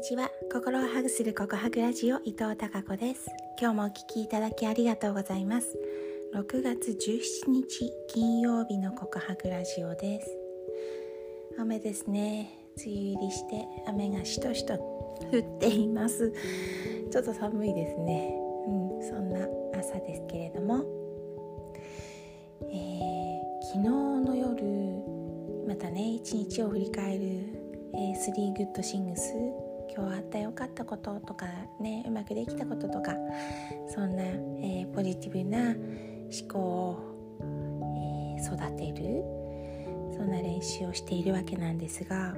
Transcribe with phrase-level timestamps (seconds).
[0.00, 0.30] にちは。
[0.50, 3.28] 心をハグするココハグラジオ伊藤孝子です。
[3.60, 5.76] 今日もお聞きいただきありがとうございます。
[6.34, 10.38] 6月17日金曜日のココハグラジオです。
[11.58, 12.50] 雨ですね。
[12.78, 16.32] 梅雨入りして雨がしとしと降っています。
[17.12, 18.34] ちょっと寒いですね。
[18.68, 19.46] うんそんな
[19.78, 20.82] 朝ですけれども、
[22.62, 24.64] えー、昨日の夜
[25.68, 29.34] またね一日を振り返るえー、3グッドシングス
[29.94, 31.46] 今日あった良かったこととか
[31.80, 33.14] ねうまくできたこととか
[33.88, 39.22] そんな、えー、ポジティブな思考を、えー、育てる
[40.16, 42.34] そんな練習をしているわけなんですが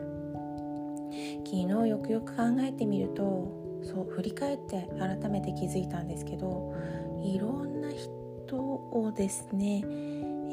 [1.45, 6.75] 昨日よくよく考えてみるとそう振り返って改めて気づいたんですけど
[7.23, 9.84] いろんな人をですね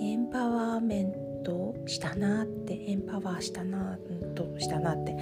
[0.02, 1.14] エンパワーメン
[1.44, 3.98] トしたなってエンパワーしたな
[4.36, 5.16] としたなって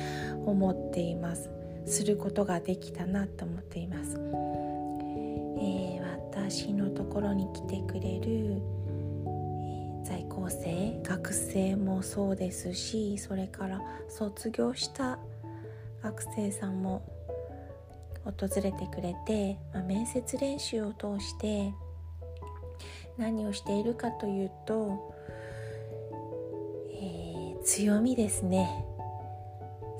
[0.46, 1.57] 思っています。
[1.88, 8.62] することができたなと思っています、えー、私のところに来てくれる、
[9.22, 15.18] えー、在校生学生もそうですしそれから卒業した
[16.04, 17.02] 学生さんも
[18.26, 21.74] 訪れてくれて、まあ、面接練習を通して
[23.18, 25.16] 何をしているかというと
[26.92, 28.87] え強みですね。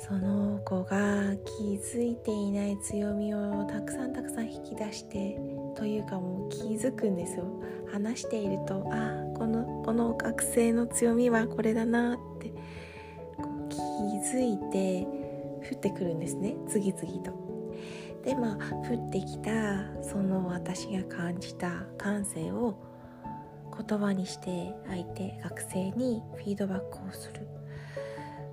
[0.08, 5.38] その子が気づいていない強みをたくさんたくさん引き出して
[5.76, 7.44] というかもう気づくんですよ
[7.92, 12.54] 話しているとあこのこの学生の強みはこれだなって
[13.70, 13.78] 気
[14.38, 15.06] づいて
[15.70, 17.48] 降ってくるんですね次々と。
[18.24, 22.78] でまあ降ってきたその私が感じた感性を
[23.88, 27.57] 言葉にして相手学生にフィードバックをする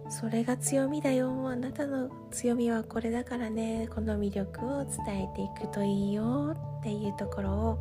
[0.08, 1.48] それが強みだよ。
[1.48, 3.88] あなたの強みはこれだからね。
[3.94, 7.78] この魅力を伝えていくといいよっていうところを、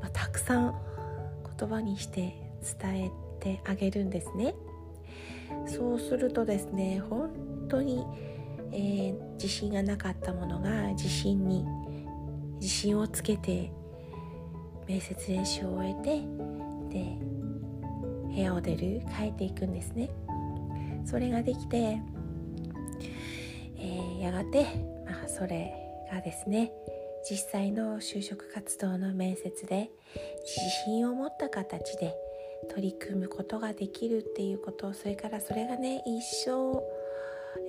[0.00, 0.74] まあ、たくさん
[1.58, 2.34] 言葉にして
[2.80, 4.54] 伝えてあげるんですね。
[5.66, 7.30] そうするとですね本
[7.68, 8.04] 当に、
[8.72, 11.64] えー、自信がなかったものが自信に
[12.60, 13.72] 自信をつけて
[14.86, 16.20] 面接練習を終えて
[16.88, 17.18] で
[18.34, 20.10] 部屋を出る帰っていくんですね。
[21.04, 21.98] それができて、
[23.76, 24.64] えー、やがて、
[25.06, 25.72] まあ、それ
[26.12, 26.72] がですね
[27.28, 29.90] 実際の就職活動の面接で
[30.42, 32.14] 自信を持った形で
[32.68, 36.82] 取り組むことができるっていうことそれからそれがね一生、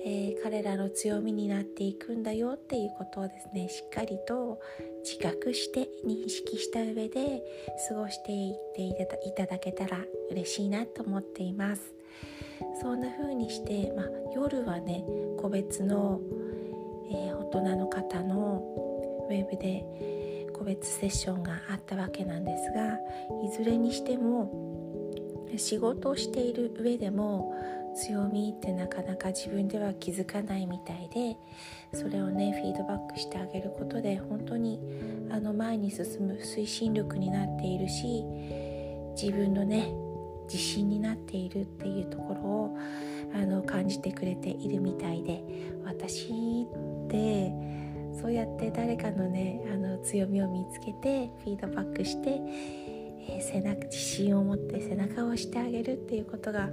[0.04, 4.60] えー、彼らの強みになっていくんだよっていうことをですねしっかりと
[5.04, 7.42] 自覚して認識した上で
[7.88, 9.98] 過ごしていっていただけたら
[10.30, 11.94] 嬉しいなと思っています。
[12.80, 15.04] そんな風にして、まあ、夜はね
[15.40, 16.20] 個別の、
[17.10, 18.62] えー、大人の方の
[19.28, 22.98] ウェブで個別セッションがあったわけなんですが
[23.44, 24.72] いずれにしても
[25.56, 27.54] 仕事をしている上でも
[27.94, 31.36] 強みってなかなか自分では気づかないみたいで
[31.92, 34.80] それをねフィードバックしてあげることで本当に
[35.30, 38.24] あの前に進む推進力になっているし
[39.14, 39.92] 自分のね
[40.44, 42.76] 自信になっているっていうところを
[43.34, 45.42] あの感じてくれているみたいで
[45.84, 47.52] 私って
[48.20, 52.40] そうやって誰かのねあの強みを見つけてフィードバックして、
[53.28, 56.68] えー、背中自信を持って背中を押してあげるっていうことが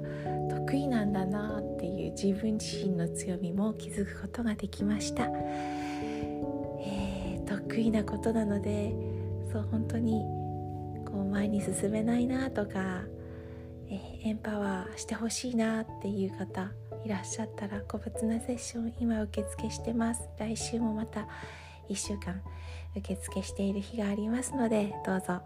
[0.50, 5.24] 得意なんだなっていう自分自身の強みも気づくことができました、
[6.84, 8.94] えー、得意なことなので
[9.52, 10.22] そう本当に
[11.06, 13.04] こう前に進めないなとか
[13.90, 16.72] えー、エンパワーしてほしいなっていう方
[17.06, 21.28] いらっしゃったら個別なセッション今受付してます来週もまた
[21.90, 22.42] 1週間
[22.96, 25.42] 受付している日がありますのでどうぞ、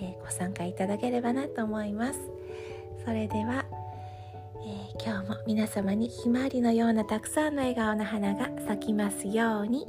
[0.00, 2.20] えー、ご参加いただければなと思います
[3.04, 3.66] それでは、
[4.64, 9.86] えー、今日も皆様にひまわりのようなたくさんの笑顔の花が咲きますように。